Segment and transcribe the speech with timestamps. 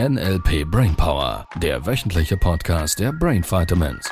[0.00, 4.10] NLP Brainpower, der wöchentliche Podcast der Brain Vitamins.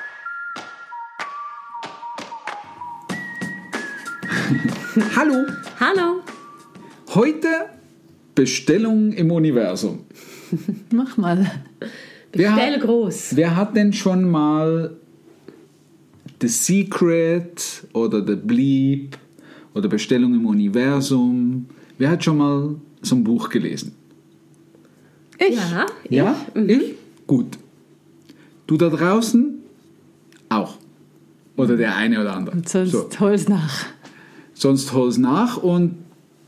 [5.16, 5.44] Hallo,
[5.80, 6.20] Hallo.
[7.14, 7.48] heute
[8.34, 10.04] Bestellung im Universum.
[10.92, 11.50] Mach mal.
[12.32, 13.34] Wer Bestell hat- groß.
[13.36, 14.96] Wer hat denn schon mal
[16.40, 19.18] The Secret oder The Bleep
[19.74, 21.66] oder Bestellung im Universum?
[21.98, 23.96] Wer hat schon mal so ein Buch gelesen?
[25.48, 25.56] Ich.
[25.56, 25.86] Ja.
[26.08, 26.36] Ja?
[26.54, 26.94] Ich?
[27.26, 27.58] Gut.
[28.66, 29.58] Du da draußen?
[30.48, 30.76] Auch.
[31.56, 32.56] Oder der eine oder andere.
[32.56, 33.08] Und sonst So.
[33.20, 33.86] hol's nach.
[34.54, 35.96] Sonst hol's nach und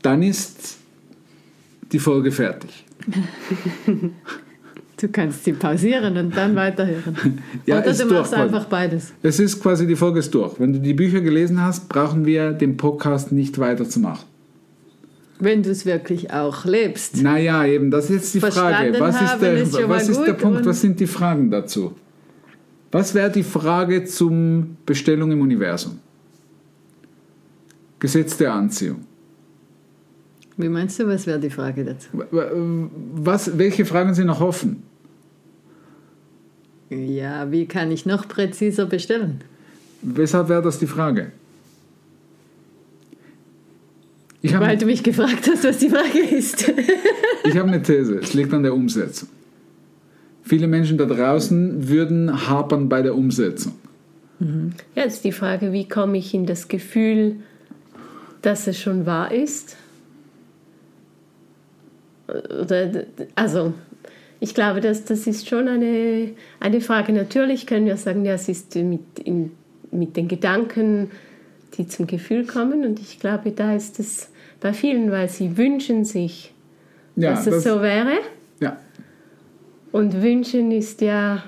[0.01, 0.77] dann ist
[1.91, 2.85] die Folge fertig.
[4.97, 7.41] Du kannst sie pausieren und dann weiterhören.
[7.65, 9.11] Ja, Oder ist du machst durch, einfach beides.
[9.21, 10.57] Es ist quasi die Folge ist durch.
[10.57, 14.25] Wenn du die Bücher gelesen hast, brauchen wir den Podcast nicht weiterzumachen.
[15.39, 17.21] Wenn du es wirklich auch lebst.
[17.21, 18.53] Naja, eben, das ist jetzt die Frage.
[18.53, 20.65] Verstanden Was ist der, ist was ist der Punkt?
[20.65, 21.93] Was sind die Fragen dazu?
[22.91, 25.99] Was wäre die Frage zum Bestellung im Universum?
[27.99, 29.05] Gesetz der Anziehung.
[30.57, 32.07] Wie meinst du, was wäre die Frage dazu?
[32.31, 34.83] Was, welche Fragen sind noch offen?
[36.89, 39.41] Ja, wie kann ich noch präziser bestellen?
[40.01, 41.31] Weshalb wäre das die Frage?
[44.45, 46.71] Ich Weil du mich gefragt hast, was die Frage ist.
[47.47, 49.29] Ich habe eine These, es liegt an der Umsetzung.
[50.41, 53.73] Viele Menschen da draußen würden hapern bei der Umsetzung.
[54.39, 57.37] Ja, jetzt die Frage, wie komme ich in das Gefühl,
[58.41, 59.77] dass es schon wahr ist?
[62.27, 63.73] Oder, also,
[64.39, 67.13] ich glaube, dass das ist schon eine, eine Frage.
[67.13, 69.51] Natürlich können wir sagen, ja, es ist mit, in,
[69.91, 71.11] mit den Gedanken,
[71.77, 72.85] die zum Gefühl kommen.
[72.85, 76.53] Und ich glaube, da ist es bei vielen, weil sie wünschen sich,
[77.15, 78.13] Ja, dass es das, so wäre.
[78.59, 78.77] ja,
[79.91, 81.43] Und wünschen ist ja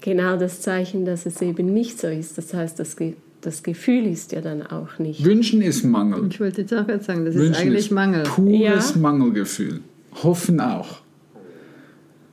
[0.00, 2.38] genau das Zeichen, dass es eben nicht so ist.
[2.38, 5.24] Das heißt, das, Ge das Gefühl ist ja dann auch nicht.
[5.24, 6.26] Wünschen ist Mangel.
[6.28, 8.24] Ich wollte jetzt auch gerade sagen, das Wünschen ist eigentlich Mangel.
[8.24, 9.00] Pures Ja.
[9.00, 9.80] Mangelgefühl.
[10.24, 11.00] Hoffen auch.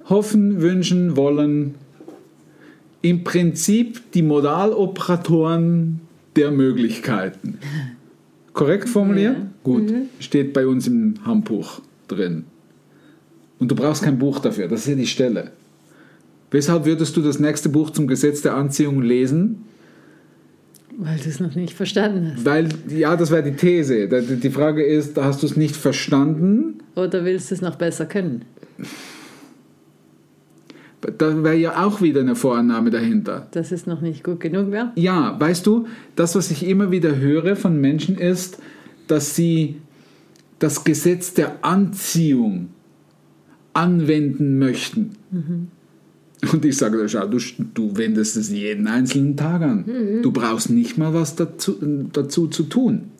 [0.10, 1.76] Hoffen, wünschen, wollen.
[3.02, 6.02] Im Prinzip die Modaloperatoren
[6.36, 7.60] der Möglichkeiten.
[8.56, 9.36] Korrekt formuliert?
[9.64, 9.94] Gut.
[10.20, 12.46] Steht bei uns im Handbuch drin.
[13.60, 14.68] Und du brauchst kein Buch dafür.
[14.68, 15.52] Das ist ja die Stelle.
[16.52, 19.66] Weshalb würdest du das nächste Buch zum Gesetz der Anziehung lesen?
[20.98, 22.46] Weil du es noch nicht verstanden hast.
[22.46, 24.08] Weil, ja, das wäre die These.
[24.08, 26.76] Die Frage ist, hast du es nicht verstanden?
[26.96, 28.46] Oder willst du es noch besser können?
[31.18, 33.48] Da wäre ja auch wieder eine Vorannahme dahinter.
[33.52, 34.92] Dass es noch nicht gut genug wäre?
[34.96, 38.60] Ja, weißt du, das, was ich immer wieder höre von Menschen ist,
[39.08, 39.78] dass sie
[40.60, 42.70] das Gesetz der Anziehung
[43.74, 45.18] anwenden möchten.
[46.52, 47.40] Und ich sage, schau, du,
[47.74, 49.86] du wendest es jeden einzelnen Tag an.
[50.22, 51.78] Du brauchst nicht mal was dazu,
[52.14, 53.12] dazu zu tun.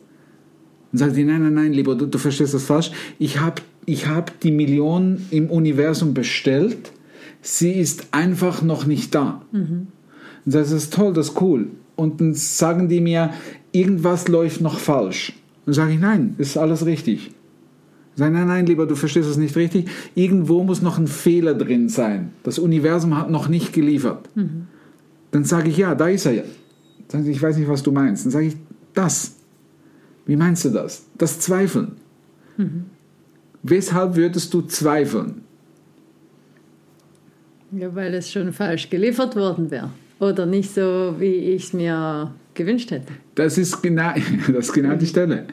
[0.92, 2.90] Und sagt die, nein, nein, nein, lieber, du, du verstehst das falsch.
[3.18, 6.92] Ich habe ich hab die Million im Universum bestellt.
[7.48, 9.40] Sie ist einfach noch nicht da.
[10.44, 11.68] Und das ist toll, das ist cool.
[11.94, 13.30] Und dann sagen die mir,
[13.70, 15.32] irgendwas läuft noch falsch.
[15.64, 17.30] Und sage ich, nein, ist alles richtig.
[18.16, 19.88] Sagen, nein, nein, lieber, du verstehst es nicht richtig.
[20.16, 22.32] Irgendwo muss noch ein Fehler drin sein.
[22.42, 24.28] Das Universum hat noch nicht geliefert.
[25.30, 26.42] Dann sage ich, ja, da ist er ja.
[27.06, 28.24] Sagen sie, ich weiß nicht, was du meinst.
[28.24, 28.56] Dann sage ich,
[28.92, 29.36] das.
[30.24, 31.04] Wie meinst du das?
[31.16, 31.92] Das Zweifeln.
[33.62, 35.42] Weshalb würdest du zweifeln?
[37.72, 39.90] Ja, weil es schon falsch geliefert worden wäre.
[40.18, 43.12] Oder nicht so, wie ich es mir gewünscht hätte.
[43.34, 44.12] Das ist genau,
[44.48, 45.46] das ist genau die Stelle.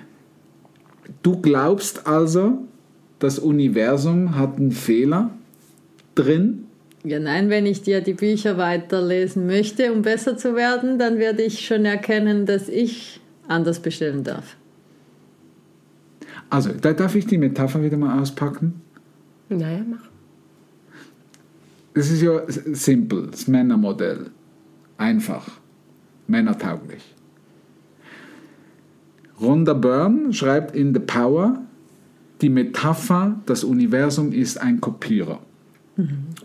[1.22, 2.60] Du glaubst also,
[3.20, 5.32] das Universum hat einen Fehler
[6.16, 6.66] drin?
[7.04, 11.44] Ja, nein, wenn ich dir die Bücher weiterlesen möchte, um besser zu werden, dann werde
[11.44, 14.56] ich schon erkennen, dass ich anders bestellen darf.
[16.50, 18.82] Also, da darf ich die Metapher wieder mal auspacken.
[19.50, 20.13] Naja, mach.
[21.94, 24.32] Es ist ja simpel, das Männermodell.
[24.98, 25.48] Einfach.
[26.28, 27.04] Männertauglich.
[29.40, 31.62] Rhonda Byrne schreibt in The Power,
[32.42, 35.40] die Metapher, das Universum ist ein Kopierer.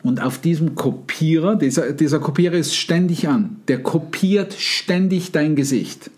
[0.03, 3.57] Und auf diesem Kopierer, dieser, dieser Kopierer ist ständig an.
[3.69, 6.11] Der kopiert ständig dein Gesicht.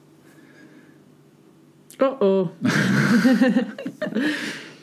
[2.01, 2.51] Oh oh.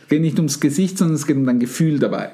[0.03, 2.31] Es geht nicht ums Gesicht, sondern es geht um dein Gefühl dabei.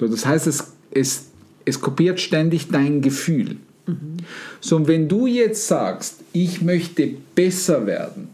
[0.00, 1.30] So, das heißt, es, es,
[1.64, 3.56] es kopiert ständig dein Gefühl.
[4.60, 8.28] So, und wenn du jetzt sagst, ich möchte besser werden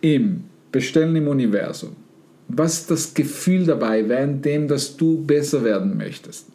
[0.00, 1.94] im Bestellen im Universum,
[2.48, 6.46] Was ist das Gefühl dabei, währenddem, dass du besser werden möchtest?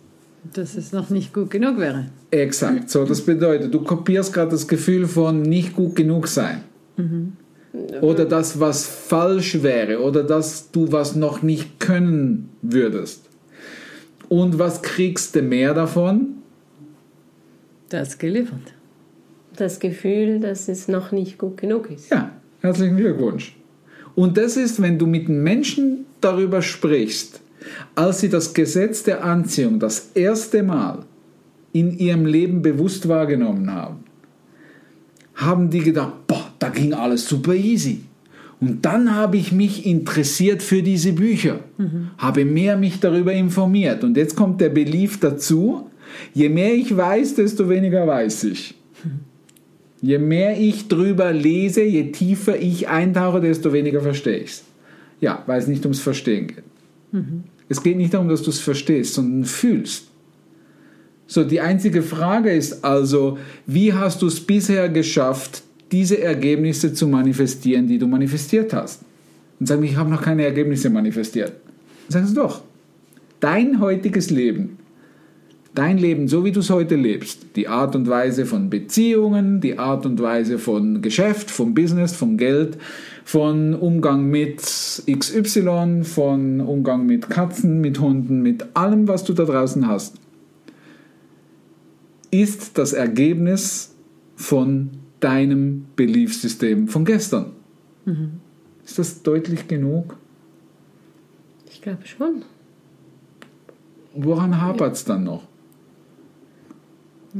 [0.53, 2.05] Dass es noch nicht gut genug wäre.
[2.31, 2.89] Exakt.
[2.89, 6.63] So, das bedeutet, du kopierst gerade das Gefühl von nicht gut genug sein.
[8.01, 10.01] Oder das, was falsch wäre.
[10.01, 13.23] Oder dass du was noch nicht können würdest.
[14.29, 16.35] Und was kriegst du mehr davon?
[17.89, 18.73] Das geliefert.
[19.55, 22.11] Das Gefühl, dass es noch nicht gut genug ist.
[22.11, 22.31] Ja,
[22.61, 23.57] herzlichen Glückwunsch.
[24.15, 27.41] Und das ist, wenn du mit Menschen darüber sprichst,
[27.95, 30.99] als sie das Gesetz der Anziehung das erste Mal
[31.73, 34.03] in ihrem Leben bewusst wahrgenommen haben,
[35.35, 38.01] haben die gedacht, boah, da ging alles super easy.
[38.61, 41.61] Und dann habe ich mich interessiert für diese Bücher,
[42.17, 44.03] habe mehr mich darüber informiert.
[44.03, 45.89] Und jetzt kommt der Belief dazu,
[46.33, 48.75] je mehr ich weiß, desto weniger weiß ich.
[50.01, 54.63] Je mehr ich drüber lese, je tiefer ich eintauche, desto weniger verstehe ich es.
[55.21, 56.63] Ja, weil es nicht ums Verstehen geht.
[57.69, 60.07] Es geht nicht darum, dass du es verstehst, sondern fühlst.
[61.27, 67.07] So, die einzige Frage ist also, wie hast du es bisher geschafft, diese Ergebnisse zu
[67.07, 69.01] manifestieren, die du manifestiert hast?
[69.59, 71.53] Und sag mir, ich habe noch keine Ergebnisse manifestiert.
[72.07, 72.61] Sagst du doch,
[73.39, 74.77] dein heutiges Leben,
[75.75, 79.77] dein Leben, so wie du es heute lebst, die Art und Weise von Beziehungen, die
[79.77, 82.77] Art und Weise von Geschäft, vom Business, vom Geld,
[83.23, 89.43] von Umgang mit XY, von Umgang mit Katzen, mit Hunden, mit allem, was du da
[89.43, 90.15] draußen hast,
[92.31, 93.95] ist das Ergebnis
[94.35, 97.51] von deinem Beliefssystem von gestern.
[98.85, 100.15] Ist das deutlich genug?
[101.71, 102.43] Ich glaube schon.
[104.15, 105.47] Woran hapert es dann noch?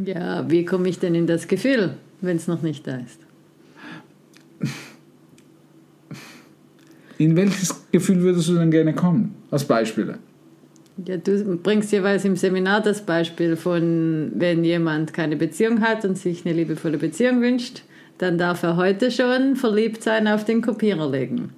[0.06, 3.20] Ja, wie komme ich denn in das Gefühl, wenn es noch nicht da ist?
[7.18, 9.36] In welches Gefühl würdest du denn gerne kommen?
[9.52, 10.20] Als Beispiele.
[11.08, 16.18] Ja, du bringst jeweils im Seminar das Beispiel von, wenn jemand keine Beziehung hat und
[16.18, 17.84] sich eine liebevolle Beziehung wünscht,
[18.18, 21.52] dann darf er heute schon verliebt sein auf den Kopierer legen.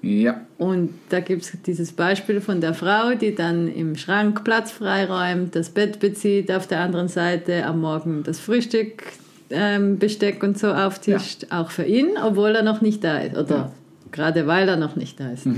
[0.00, 0.42] Ja.
[0.58, 5.56] Und da gibt es dieses Beispiel von der Frau, die dann im Schrank Platz freiräumt,
[5.56, 9.02] das Bett bezieht, auf der anderen Seite am Morgen das Frühstück,
[9.50, 13.36] ähm, Besteck und so auftischt, auch für ihn, obwohl er noch nicht da ist.
[13.36, 13.72] Oder Ja.
[14.12, 15.48] gerade weil er noch nicht da ist.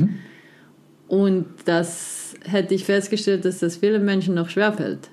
[1.09, 5.11] Und das hätte ich festgestellt, dass das vielen Menschen noch schwerfällt.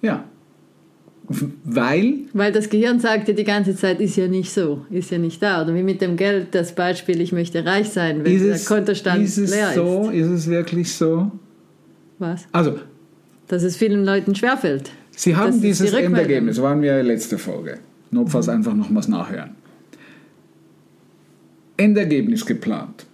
[0.00, 0.24] Ja.
[1.64, 5.18] Weil, Weil das Gehirn sagt dir die ganze Zeit, ist ja nicht so, ist ja
[5.18, 5.62] nicht da.
[5.62, 8.66] Oder wie mit dem Geld, das Beispiel, ich möchte reich sein, wenn ist der es,
[8.66, 10.16] Kontostand ist es leer so, ist.
[10.16, 11.30] ist es wirklich so?
[12.18, 12.46] Was?
[12.52, 12.78] Also,
[13.48, 14.90] Dass es vielen Leuten schwerfällt.
[15.12, 16.16] Sie haben die dieses Rückmeldung.
[16.16, 17.78] Endergebnis, waren wir letzte Folge.
[18.10, 19.50] Notfalls einfach nochmals nachhören.
[21.76, 23.06] Endergebnis geplant.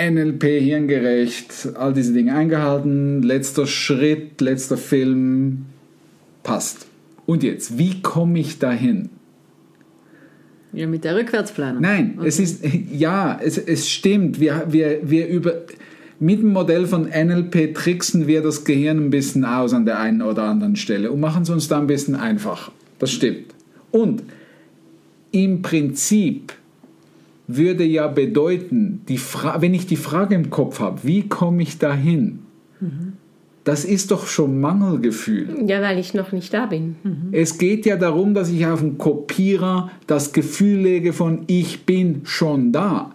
[0.00, 5.66] NLP hirngerecht, all diese Dinge eingehalten, letzter Schritt, letzter Film,
[6.42, 6.86] passt.
[7.26, 9.10] Und jetzt, wie komme ich dahin?
[10.72, 11.82] Ja, mit der Rückwärtsplanung.
[11.82, 12.28] Nein, Okay.
[12.28, 14.40] es ist, ja, es, es stimmt.
[14.40, 15.54] Wir, wir, wir über,
[16.20, 20.22] mit dem Modell von NLP tricksen wir das Gehirn ein bisschen aus an der einen
[20.22, 22.72] oder anderen Stelle und machen es uns da ein bisschen einfacher.
[22.98, 23.46] Das stimmt.
[23.90, 24.22] Und
[25.32, 26.52] im Prinzip
[27.56, 31.78] würde ja bedeuten, die Fra wenn ich die Frage im Kopf habe, wie komme ich
[31.78, 32.40] dahin?
[33.64, 35.64] Das ist doch schon Mangelgefühl.
[35.66, 36.96] Ja, weil ich noch nicht da bin.
[37.32, 42.22] Es geht ja darum, dass ich auf den Kopierer das Gefühl lege von ich bin
[42.24, 43.12] schon da.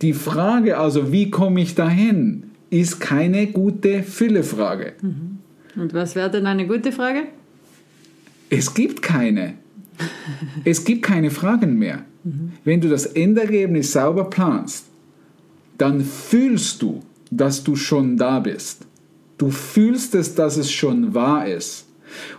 [0.00, 4.94] Die Frage also, wie komme ich dahin, ist keine gute Füllefrage.
[5.76, 7.24] Und was wäre denn eine gute Frage?
[8.50, 9.54] Es gibt keine.
[10.64, 12.04] Es gibt keine Fragen mehr.
[12.64, 14.86] Wenn du das Endergebnis sauber planst,
[15.78, 18.86] dann fühlst du, dass du schon da bist.
[19.38, 21.86] Du fühlst es, dass es schon wahr ist.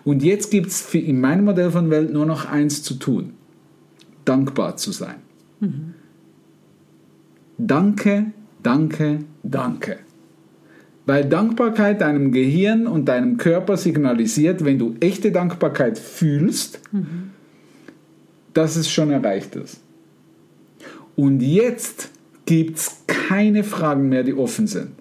[0.04, 3.34] Und jetzt gibt es in meinem Modell von Welt nur noch eins zu tun.
[4.26, 5.16] Dankbar zu sein.
[7.58, 8.32] Danke,
[8.64, 10.00] danke, danke.
[11.06, 16.82] Weil Dankbarkeit deinem Gehirn und deinem Körper signalisiert, wenn du echte Dankbarkeit fühlst,
[18.60, 19.80] dass es schon erreicht ist.
[21.16, 22.10] Und jetzt
[22.46, 24.92] gibt es keine Fragen mehr, die offen sind.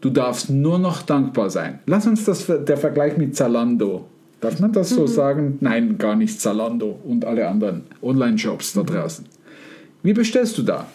[0.00, 1.78] Du darfst nur noch dankbar sein.
[1.86, 4.06] Lass uns das, der Vergleich mit Zalando.
[4.40, 5.58] Darf man das so sagen?
[5.60, 9.24] Nein, gar nicht Zalando und alle anderen Online-Shops da draußen.
[10.02, 10.86] Wie bestellst du da?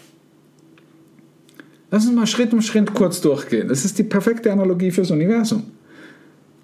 [1.89, 3.67] Lass uns mal Schritt um Schritt kurz durchgehen.
[3.67, 5.63] Das ist die perfekte Analogie fürs Universum.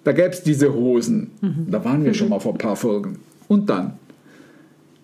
[0.04, 1.30] Da gäbe es diese Hosen.
[1.70, 3.18] Da waren wir schon mal vor ein paar Folgen.
[3.48, 3.94] Und dann?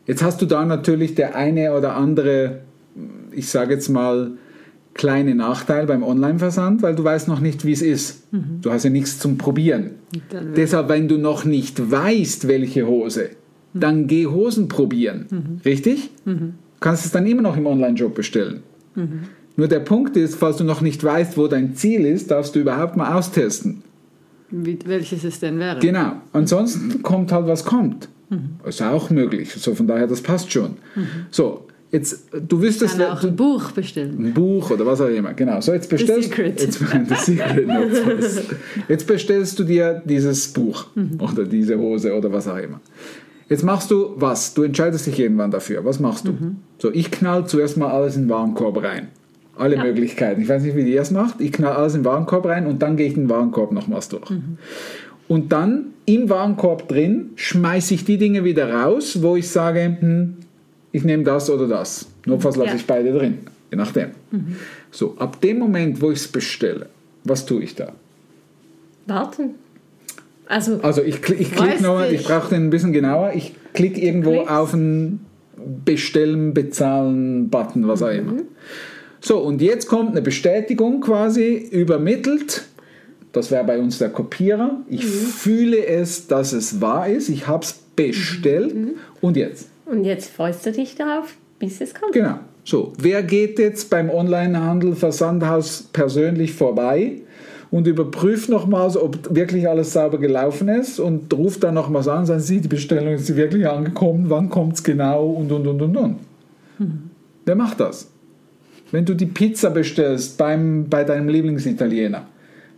[0.07, 2.61] Jetzt hast du da natürlich der eine oder andere,
[3.33, 4.33] ich sage jetzt mal,
[4.93, 8.23] kleine Nachteil beim Online-Versand, weil du weißt noch nicht, wie es ist.
[8.63, 9.93] Du hast ja nichts zum Probieren.
[10.57, 13.31] Deshalb, wenn du noch nicht weißt, welche Hose,
[13.73, 15.61] dann geh Hosen probieren.
[15.65, 16.11] Richtig?
[16.79, 18.63] Kannst es dann immer noch im Online-Shop bestellen.
[19.57, 22.61] Nur der Punkt ist, falls du noch nicht weißt, wo dein Ziel ist, darfst du
[22.61, 23.83] überhaupt mal austesten.
[24.51, 25.81] Wie, welches es denn wäre.
[25.81, 26.13] Genau.
[26.33, 28.09] Ansonsten kommt halt, was kommt.
[28.65, 29.53] Ist auch möglich.
[29.53, 30.77] So, von daher, das passt schon.
[31.31, 34.27] So, jetzt, du wüsstest, Kann auch ein Buch bestellen.
[34.27, 35.33] ein Buch oder was auch immer.
[35.35, 35.61] Genau.
[35.61, 36.61] So, jetzt bestellst Secret.
[36.61, 37.67] Jetzt, The Secret.
[38.89, 40.87] Jetzt bestellst du dir dieses Buch
[41.19, 42.81] oder diese Hose oder was auch immer.
[43.49, 44.55] Jetzt machst du was?
[44.55, 45.85] Du entscheidest dich irgendwann dafür.
[45.85, 46.35] Was machst du?
[46.79, 49.09] So, ich knall zuerst mal alles in den Warenkorb rein.
[49.57, 50.41] Alle Möglichkeiten.
[50.41, 51.41] Ich weiß nicht, wie ihr es macht.
[51.41, 54.33] Ich knall alles in den Warenkorb rein und dann gehe ich den Warenkorb nochmals durch.
[55.29, 60.37] Und dann im Warenkorb drin schmeiße ich die Dinge wieder raus, wo ich sage, hm,
[60.93, 62.07] ich nehme das oder das.
[62.27, 62.77] Notfalls lasse Ja.
[62.77, 63.39] ich beide drin,
[63.71, 64.11] je nachdem.
[64.91, 66.87] So, ab dem Moment, wo ich es bestelle,
[67.25, 67.93] was tue ich da?
[69.07, 69.55] Warten.
[70.47, 74.01] Also, Also ich, kli- ich klicke nochmal, ich brauche den ein bisschen genauer, ich klicke
[74.01, 74.51] irgendwo Klickst.
[74.51, 75.21] auf einen
[75.85, 78.35] Bestellen, Bezahlen, Button, was auch immer.
[79.21, 82.65] So, und jetzt kommt eine Bestätigung quasi übermittelt.
[83.35, 84.79] Das wäre bei uns der Kopierer.
[84.89, 87.29] Ich fühle es, dass es wahr ist.
[87.29, 88.75] Ich habe es bestellt.
[89.21, 89.69] Und jetzt?
[89.87, 92.13] und jetzt freust du dich darauf, bis es kommt.
[92.13, 92.39] Genau.
[92.65, 97.21] So, wer geht jetzt beim Onlinehandel Versandhaus persönlich vorbei
[97.71, 102.41] und überprüft nochmals, ob wirklich alles sauber gelaufen ist und ruft dann nochmals an, sagen
[102.41, 106.17] Sie, die Bestellung ist wirklich angekommen, wann kommt es genau und und und und und.
[107.45, 108.11] Wer macht das?
[108.91, 112.27] Wenn du die Pizza bestellst beim, bei deinem Lieblingsitaliener,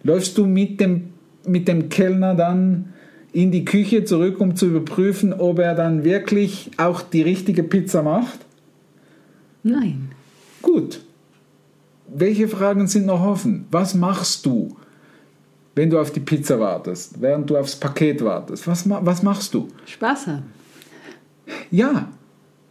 [0.06, 1.12] läufst du mit dem,
[1.46, 2.92] mit dem Kellner dann
[3.32, 8.02] in die Küche zurück, um zu überprüfen, ob er dann wirklich auch die richtige Pizza
[8.02, 8.38] macht?
[9.62, 10.12] Nein.
[10.62, 11.00] Gut.
[12.08, 13.66] Welche Fragen sind noch offen?
[13.70, 14.76] Was machst du,
[15.74, 18.66] wenn du auf die Pizza wartest, während du aufs Paket wartest?
[18.66, 19.68] Was, was machst du?
[19.86, 20.44] Spaß haben.
[21.70, 22.08] Ja,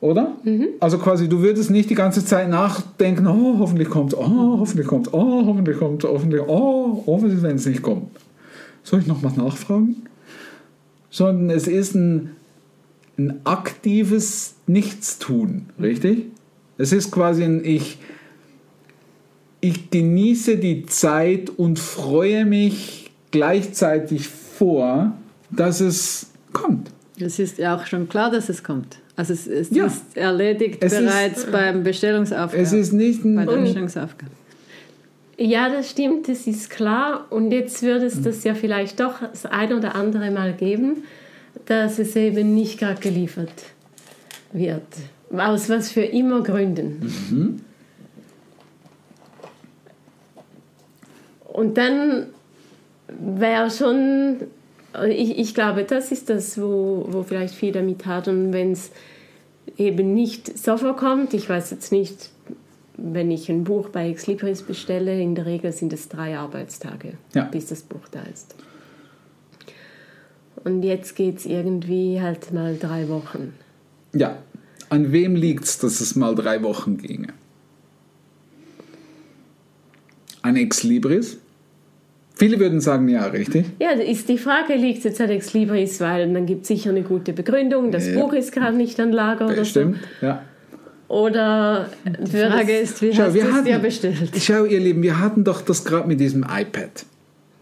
[0.06, 0.38] oder?
[0.80, 5.14] Also quasi, du würdest nicht die ganze Zeit nachdenken, oh, hoffentlich kommt, oh, hoffentlich kommt,
[5.14, 8.10] oh, hoffentlich kommt, hoffentlich, oh, oh, was ist, wenn es nicht kommt?
[8.84, 10.04] Soll ich nochmal nachfragen?
[11.10, 12.32] Sondern es ist ein,
[13.18, 16.26] ein aktives Nichtstun, richtig?
[16.78, 17.98] Es ist quasi ein Ich,
[19.62, 25.14] ich genieße die Zeit und freue mich gleichzeitig vor,
[25.50, 26.92] dass es kommt.
[27.20, 28.98] Es ist ja auch schon klar, dass es kommt.
[29.16, 29.86] Also es, es Ja.
[29.86, 32.58] ist erledigt Es ist- bereits beim Bestellungsaufgabe.
[32.62, 34.32] Es ist nicht bei ein, der Bestellungsaufgabe.
[35.38, 37.26] Ja, das stimmt, das ist klar.
[37.30, 41.04] Und jetzt würde es das ja vielleicht doch das ein oder andere Mal geben,
[41.66, 43.52] dass es eben nicht gerade geliefert
[44.54, 44.84] wird.
[45.32, 47.62] Aus was für immer Gründen.
[51.48, 52.28] Und dann
[53.08, 54.38] wäre schon,
[55.04, 58.92] ich, ich glaube, das ist das, wo, wo vielleicht viele damit hadern, wenn es
[59.78, 61.34] eben nicht so vorkommt.
[61.34, 62.30] Ich weiß jetzt nicht,
[62.98, 67.44] wenn ich ein Buch bei Exlibris bestelle, in der Regel sind es drei Arbeitstage, Ja.
[67.46, 68.56] bis das Buch da ist.
[70.64, 73.54] Und jetzt geht es irgendwie halt mal drei Wochen.
[74.14, 74.38] Ja.
[74.90, 77.34] An wem liegt es, dass es mal drei Wochen ginge?
[80.42, 81.38] An Ex Libris?
[82.38, 83.66] Viele würden sagen ja, richtig?
[83.80, 87.02] Ja, ist die Frage, liegt es jetzt an Exlibris, weil dann gibt es sicher eine
[87.04, 88.20] gute Begründung, das Ja.
[88.20, 90.42] Buch ist gerade nicht an Lager oder Stimmt, ja.
[91.08, 91.14] so.
[91.16, 91.90] Oder
[92.20, 94.32] Die Frage ist, wie Schau, hast wir du es dir bestellt?
[94.40, 97.06] Schau, ihr Lieben, wir hatten doch das gerade mit diesem iPad.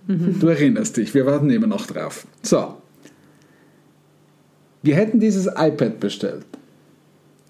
[0.08, 2.26] Du erinnerst dich, wir warten immer noch drauf.
[2.42, 2.76] So.
[4.82, 6.46] Wir hätten dieses iPad bestellt.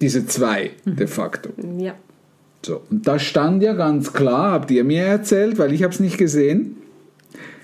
[0.02, 1.50] Diese zwei de facto.
[1.80, 1.94] ja.
[2.66, 2.82] So.
[2.90, 6.18] Und da stand ja ganz klar, habt ihr mir erzählt, weil ich habe es nicht
[6.18, 6.78] gesehen,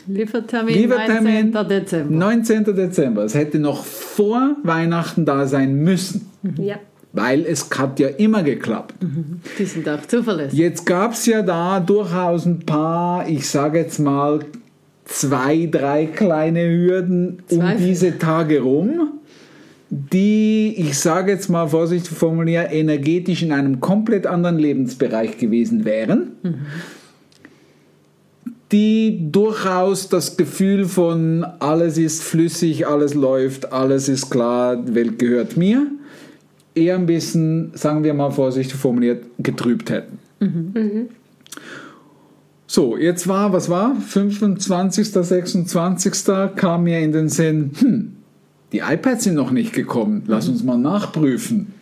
[0.09, 1.69] Liefertermin, Liefertermin 19.
[1.69, 2.15] Dezember.
[2.15, 2.63] 19.
[2.75, 3.23] Dezember.
[3.25, 6.77] Es hätte noch vor Weihnachten da sein müssen, ja.
[7.13, 8.95] weil es hat ja immer geklappt.
[9.59, 10.57] Die sind auch zuverlässig.
[10.57, 14.39] Jetzt gab es ja da durchaus ein paar, ich sage jetzt mal,
[15.05, 17.85] zwei, drei kleine Hürden um Zweifel.
[17.85, 19.11] diese Tage rum,
[19.91, 26.31] die, ich sage jetzt mal vorsichtig formuliert, energetisch in einem komplett anderen Lebensbereich gewesen wären.
[28.71, 35.17] Die durchaus das Gefühl von alles ist flüssig, alles läuft, alles ist klar, die Welt
[35.17, 35.87] gehört mir,
[36.75, 40.19] eher ein bisschen, sagen wir mal vorsichtig formuliert, getrübt hätten.
[42.67, 43.95] So, jetzt war, was war?
[43.95, 46.13] 25., 26.
[46.55, 48.13] kam mir in den Sinn, hm,
[48.71, 51.73] die iPads sind noch nicht gekommen, lass uns mal nachprüfen.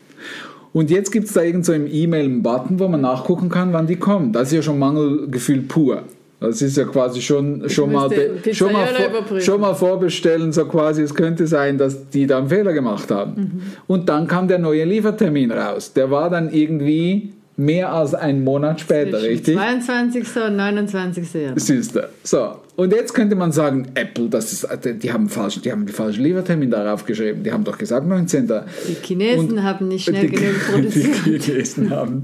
[0.72, 3.74] Und jetzt gibt es da irgend so im E-Mail einen Button, wo man nachgucken kann,
[3.74, 4.32] wann die kommen.
[4.32, 6.04] Das ist ja schon Mangelgefühl pur.
[6.40, 8.12] Das ist ja quasi schon, schon, mal,
[8.52, 12.50] schon, mal vor, schon mal vorbestellen, so quasi, es könnte sein, dass die da einen
[12.50, 13.34] Fehler gemacht haben.
[13.36, 13.62] Mhm.
[13.88, 15.94] Und dann kam der neue Liefertermin raus.
[15.94, 19.56] Der war dann irgendwie mehr als einen Monat später, Zwischen richtig?
[19.56, 20.36] 22.
[20.36, 21.34] und 29.
[21.34, 21.60] Januar.
[21.60, 22.08] Siehst du.
[22.24, 24.68] So, und jetzt könnte man sagen, Apple, das ist,
[25.02, 27.42] die haben falsch, die haben den falschen Liefertermin darauf geschrieben.
[27.42, 28.48] Die haben doch gesagt 19.
[28.88, 31.16] Die Chinesen Und haben nicht schnell die, genug produziert.
[31.26, 32.22] Die Chinesen haben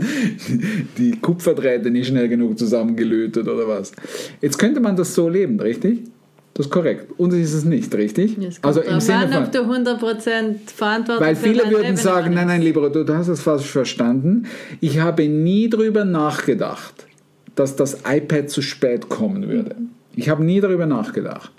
[0.48, 3.92] die, die Kupferdrähte nicht schnell genug zusammengelötet oder was.
[4.40, 6.04] Jetzt könnte man das so leben, richtig?
[6.54, 7.12] Das ist korrekt.
[7.18, 8.38] Und es ist es nicht, richtig?
[8.38, 9.44] Es Also im Sinne von.
[9.44, 13.28] ob du 100% Verantwortung Weil viele würden Leben sagen, nein, nein, lieber, du, du hast
[13.28, 14.46] das falsch verstanden.
[14.80, 17.08] Ich habe nie darüber nachgedacht,
[17.56, 19.76] dass das iPad zu spät kommen würde.
[20.16, 21.52] Ich habe nie darüber nachgedacht.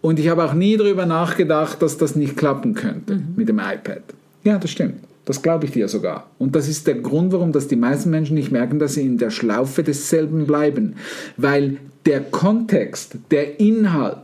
[0.00, 4.02] Und ich habe auch nie darüber nachgedacht, dass das nicht klappen könnte mit dem iPad.
[4.42, 5.04] Ja, das stimmt.
[5.30, 6.28] Das glaube ich dir sogar.
[6.40, 9.16] Und das ist der Grund, warum das die meisten Menschen nicht merken, dass sie in
[9.16, 10.96] der Schlaufe desselben bleiben.
[11.36, 14.16] Weil der Kontext, der Inhalt,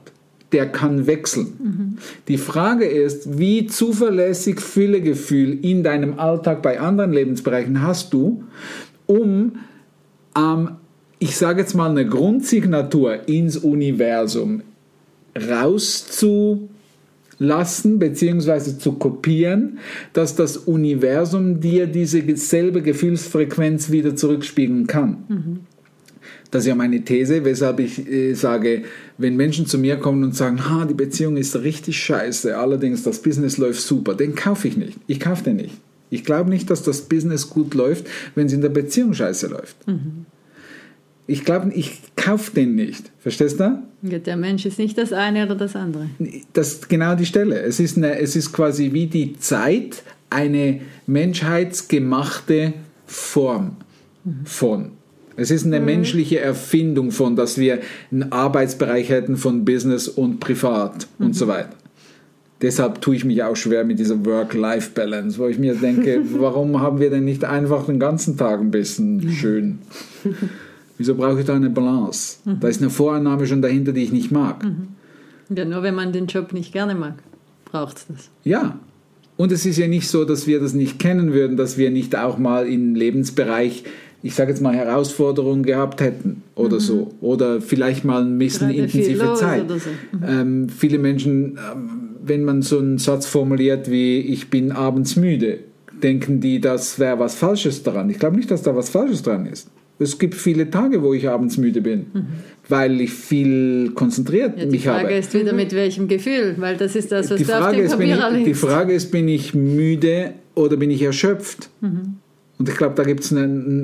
[0.50, 1.98] der kann wechseln.
[2.26, 8.42] Die Frage ist, wie zuverlässig Füllegefühl in deinem Alltag bei anderen Lebensbereichen hast du,
[9.06, 9.60] um
[10.36, 10.70] ähm,
[11.20, 14.62] ich sage jetzt mal, eine Grundsignatur ins Universum
[17.40, 18.78] rauszulassen bzw.
[18.78, 19.78] zu kopieren,
[20.12, 25.24] dass das Universum dir diese selbe Gefühlsfrequenz wieder zurückspiegeln kann.
[26.50, 28.82] Das ist ja meine These, weshalb ich äh, sage,
[29.18, 33.20] wenn Menschen zu mir kommen und sagen, ha, die Beziehung ist richtig scheiße, allerdings das
[33.20, 34.98] Business läuft super, den kaufe ich nicht.
[35.06, 35.74] Ich kaufe den nicht.
[36.08, 39.76] Ich glaube nicht, dass das Business gut läuft, wenn es in der Beziehung scheiße läuft.
[41.26, 43.10] Ich glaube, ich kaufe den nicht.
[43.18, 43.82] Verstehst du?
[44.02, 46.08] Der Mensch ist nicht das eine oder das andere.
[46.52, 47.60] Das ist genau die Stelle.
[47.60, 52.74] Es ist, eine, es ist quasi wie die Zeit eine menschheitsgemachte
[53.06, 53.76] Form
[54.44, 54.92] von.
[55.36, 57.80] Es ist eine menschliche Erfindung von, dass wir
[58.10, 61.70] einen Arbeitsbereich hätten von Business und Privat und so weiter.
[62.62, 67.00] Deshalb tue ich mich auch schwer mit dieser Work-Life-Balance, wo ich mir denke, warum haben
[67.00, 69.80] wir denn nicht einfach den ganzen Tag ein bisschen schön?
[70.98, 72.38] Wieso brauche ich da eine Balance?
[72.60, 74.64] Da ist eine Vorannahme schon dahinter, die ich nicht mag.
[75.54, 77.14] Ja, nur wenn man den Job nicht gerne mag,
[77.64, 78.30] braucht es das.
[78.44, 78.78] Ja.
[79.36, 82.16] Und es ist ja nicht so, dass wir das nicht kennen würden, dass wir nicht
[82.16, 83.84] auch mal im Lebensbereich,
[84.22, 87.12] ich sage jetzt mal, Herausforderungen gehabt hätten oder so.
[87.20, 89.68] Oder vielleicht mal ein bisschen Gerade intensive Zeit.
[89.68, 90.26] so.
[90.26, 91.90] Ähm, viele Menschen, ähm,
[92.24, 95.58] wenn man so einen Satz formuliert wie ich bin abends müde,
[96.02, 98.08] denken die, das wäre was Falsches daran.
[98.08, 99.68] Ich glaube nicht, dass da was Falsches dran ist.
[99.98, 102.06] Es gibt viele Tage, wo ich abends müde bin,
[102.68, 104.58] weil ich viel konzentriert Mhm.
[104.58, 105.14] Ja, die mich Frage habe.
[105.14, 107.86] ist wieder mit welchem Gefühl, weil das ist das, was Die du auf Frage, dem
[107.86, 108.54] ist, bin Kopierer ich, die.
[108.54, 111.70] Frage ist, bin ich müde oder bin ich erschöpft?
[111.80, 112.16] Mhm.
[112.58, 113.42] Und ich glaube, da gibt es einen,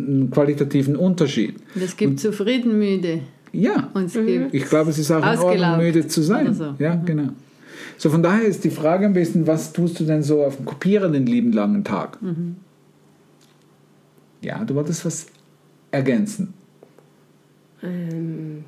[0.09, 1.55] einen qualitativen Unterschied.
[1.75, 3.21] Es gibt zufrieden müde
[3.53, 6.53] Ja, und es gibt ich glaube, es ist auch in Ordnung, müde zu sein.
[6.55, 6.75] so.
[6.79, 7.29] Ja, genau.
[7.99, 10.65] So, von daher ist die Frage ein bisschen, was tust du denn so auf dem
[10.67, 12.21] Kopierer den lieben langen Tag?
[12.23, 12.57] Mhm.
[14.43, 15.27] Ja, du wolltest was
[15.93, 16.55] ergänzen.
[17.83, 18.65] Ähm,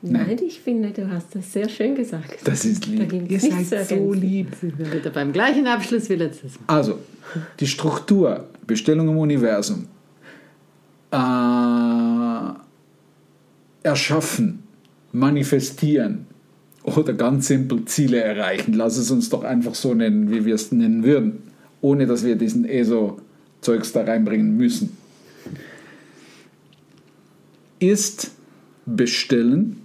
[0.00, 0.26] Nein.
[0.28, 0.38] nein.
[0.46, 2.38] ich finde, du hast das sehr schön gesagt.
[2.44, 3.28] Das ist Da lieb.
[3.28, 4.54] gibt's Ihr seid so lieb.
[4.60, 6.76] sind wir wieder beim gleichen Abschluss wie letztes Mal.
[6.76, 6.98] Also,
[7.58, 9.86] die Struktur, Bestellung im Universum,
[11.10, 11.16] äh,
[13.82, 14.62] erschaffen,
[15.12, 16.26] manifestieren
[16.84, 18.74] oder ganz simpel Ziele erreichen.
[18.74, 21.42] Lass es uns doch einfach so nennen, wie wir es nennen würden,
[21.80, 24.96] ohne dass wir diesen ESO-Zeugs da reinbringen müssen.
[27.78, 28.32] Ist
[28.86, 29.82] bestellen.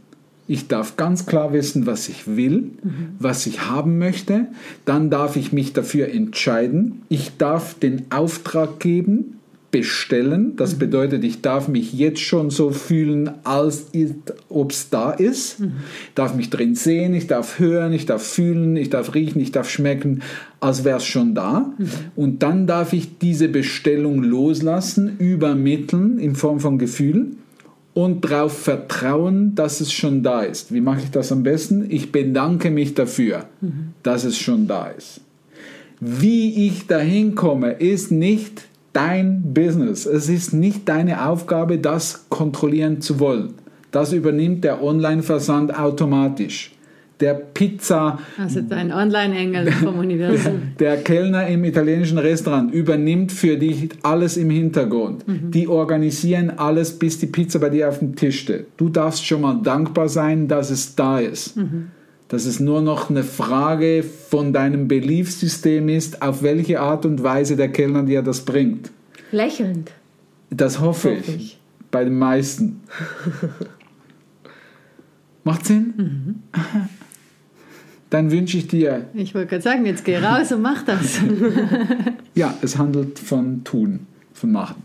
[0.48, 2.72] Ich darf ganz klar wissen, was ich will,
[3.18, 4.48] was ich haben möchte.
[4.84, 7.02] Dann darf ich mich dafür entscheiden.
[7.08, 9.40] Ich darf den Auftrag geben,
[9.72, 10.56] bestellen.
[10.56, 13.88] Das bedeutet, ich darf mich jetzt schon so fühlen, als
[14.48, 15.64] ob es da ist.
[16.14, 19.70] Darf mich drin sehen, ich darf hören, ich darf fühlen, ich darf riechen, ich darf
[19.70, 20.22] schmecken,
[20.60, 21.74] als wäre es schon da.
[22.16, 27.38] Und dann darf ich diese Bestellung loslassen, übermitteln in Form von Gefühl
[27.94, 30.74] und darauf vertrauen, dass es schon da ist.
[30.74, 31.86] Wie mache ich das am besten?
[31.90, 33.46] Ich bedanke mich dafür,
[34.02, 35.22] dass es schon da ist.
[36.00, 40.06] Wie ich dahin komme, ist nicht dein Business.
[40.06, 43.54] Es ist nicht deine Aufgabe, das kontrollieren zu wollen.
[43.92, 46.72] Das übernimmt der Online-Versand automatisch.
[47.20, 50.62] Der Pizza Also dein Online-Engel vom Universum.
[50.80, 55.24] der Kellner im italienischen Restaurant übernimmt für dich alles im Hintergrund.
[55.28, 58.66] Die organisieren alles, bis die Pizza bei dir auf dem Tisch steht.
[58.78, 61.56] Du darfst schon mal dankbar sein, dass es da ist.
[62.30, 67.56] dass es nur noch eine Frage von deinem Beliefssystem ist, auf welche Art und Weise
[67.56, 68.90] der Kellner dir das bringt.
[69.32, 69.92] Lächelnd.
[70.50, 71.36] Das hoffe, Hoffe ich.
[71.36, 71.60] ich.
[71.92, 72.82] Bei den meisten.
[75.44, 76.42] Macht Sinn?
[78.14, 81.20] Dann wünsche ich dir, Ich wollte gerade sagen, jetzt geh raus und mach das.
[82.36, 84.02] ja, es handelt von tun,
[84.34, 84.84] von machen.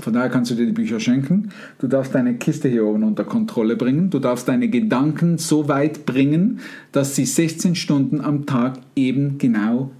[0.00, 1.50] Von daher kannst du dir die Bücher schenken.
[1.78, 4.08] Du darfst deine Kiste hier oben unter Kontrolle bringen.
[4.08, 9.90] Du darfst deine Gedanken so weit bringen, dass sie 16 Stunden am Tag eben genau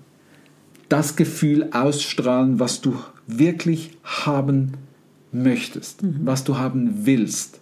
[0.88, 4.72] das Gefühl ausstrahlen, was du wirklich haben
[5.32, 7.60] möchtest, was du haben willst.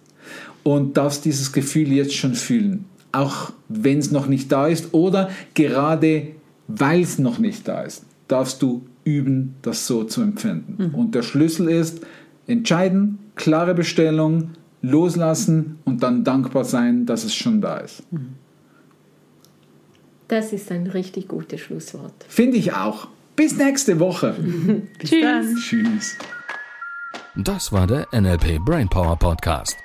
[0.63, 5.29] Und darfst dieses Gefühl jetzt schon fühlen, auch wenn es noch nicht da ist oder
[5.53, 6.27] gerade
[6.67, 10.93] weil es noch nicht da ist, darfst du üben, das so zu empfinden.
[10.95, 12.01] Und der Schlüssel ist
[12.47, 14.51] entscheiden, klare Bestellung,
[14.81, 18.03] loslassen und dann dankbar sein, dass es schon da ist.
[20.27, 22.25] Das ist ein richtig gutes Schlusswort.
[22.27, 23.07] Finde ich auch.
[23.35, 24.35] Bis nächste Woche.
[24.99, 25.55] Bis dann.
[25.55, 26.17] Tschüss.
[27.35, 29.84] Das war der NLP Brainpower Podcast.